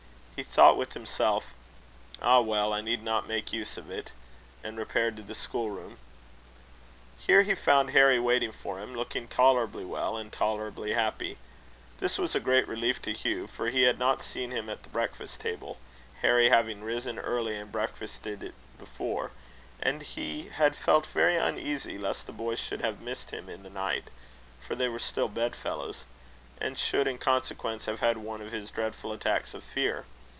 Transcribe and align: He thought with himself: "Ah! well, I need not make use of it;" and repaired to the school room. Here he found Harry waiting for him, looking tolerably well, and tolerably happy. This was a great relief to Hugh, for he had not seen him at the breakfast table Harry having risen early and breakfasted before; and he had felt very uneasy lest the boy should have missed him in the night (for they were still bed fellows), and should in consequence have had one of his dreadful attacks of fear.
He 0.41 0.43
thought 0.43 0.75
with 0.75 0.93
himself: 0.93 1.53
"Ah! 2.19 2.39
well, 2.41 2.73
I 2.73 2.81
need 2.81 3.03
not 3.03 3.27
make 3.27 3.53
use 3.53 3.77
of 3.77 3.91
it;" 3.91 4.11
and 4.63 4.75
repaired 4.75 5.15
to 5.17 5.21
the 5.21 5.35
school 5.35 5.69
room. 5.69 5.99
Here 7.19 7.43
he 7.43 7.53
found 7.53 7.91
Harry 7.91 8.17
waiting 8.17 8.51
for 8.51 8.79
him, 8.81 8.95
looking 8.95 9.27
tolerably 9.27 9.85
well, 9.85 10.17
and 10.17 10.31
tolerably 10.33 10.93
happy. 10.93 11.37
This 11.99 12.17
was 12.17 12.33
a 12.33 12.39
great 12.39 12.67
relief 12.67 12.99
to 13.03 13.13
Hugh, 13.13 13.45
for 13.45 13.69
he 13.69 13.83
had 13.83 13.99
not 13.99 14.23
seen 14.23 14.49
him 14.49 14.67
at 14.67 14.81
the 14.81 14.89
breakfast 14.89 15.39
table 15.39 15.77
Harry 16.23 16.49
having 16.49 16.83
risen 16.83 17.19
early 17.19 17.55
and 17.55 17.71
breakfasted 17.71 18.51
before; 18.79 19.29
and 19.79 20.01
he 20.01 20.49
had 20.49 20.75
felt 20.75 21.05
very 21.05 21.35
uneasy 21.37 21.99
lest 21.99 22.25
the 22.25 22.33
boy 22.33 22.55
should 22.55 22.81
have 22.81 22.99
missed 22.99 23.29
him 23.29 23.47
in 23.47 23.61
the 23.61 23.69
night 23.69 24.05
(for 24.59 24.73
they 24.73 24.87
were 24.87 24.97
still 24.97 25.27
bed 25.27 25.55
fellows), 25.55 26.05
and 26.59 26.79
should 26.79 27.05
in 27.07 27.19
consequence 27.19 27.85
have 27.85 27.99
had 27.99 28.17
one 28.17 28.41
of 28.41 28.51
his 28.51 28.71
dreadful 28.71 29.13
attacks 29.13 29.53
of 29.53 29.63
fear. 29.63 30.07